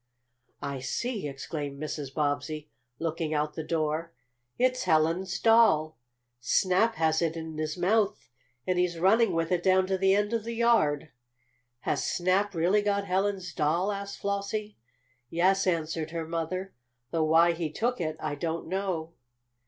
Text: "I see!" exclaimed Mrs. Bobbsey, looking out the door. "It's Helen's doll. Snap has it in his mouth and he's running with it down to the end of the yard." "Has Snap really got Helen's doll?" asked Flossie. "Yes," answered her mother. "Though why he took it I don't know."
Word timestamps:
"I 0.63 0.79
see!" 0.79 1.27
exclaimed 1.27 1.79
Mrs. 1.79 2.11
Bobbsey, 2.11 2.71
looking 2.97 3.35
out 3.35 3.53
the 3.53 3.63
door. 3.63 4.15
"It's 4.57 4.85
Helen's 4.85 5.39
doll. 5.39 5.99
Snap 6.39 6.95
has 6.95 7.21
it 7.21 7.35
in 7.35 7.55
his 7.59 7.77
mouth 7.77 8.27
and 8.65 8.79
he's 8.79 8.97
running 8.97 9.31
with 9.31 9.51
it 9.51 9.61
down 9.61 9.85
to 9.85 9.99
the 9.99 10.15
end 10.15 10.33
of 10.33 10.43
the 10.43 10.55
yard." 10.55 11.11
"Has 11.81 12.03
Snap 12.03 12.55
really 12.55 12.81
got 12.81 13.05
Helen's 13.05 13.53
doll?" 13.53 13.91
asked 13.91 14.17
Flossie. 14.19 14.75
"Yes," 15.29 15.67
answered 15.67 16.09
her 16.09 16.27
mother. 16.27 16.73
"Though 17.11 17.25
why 17.25 17.51
he 17.51 17.71
took 17.71 18.01
it 18.01 18.17
I 18.19 18.33
don't 18.33 18.65
know." 18.67 19.13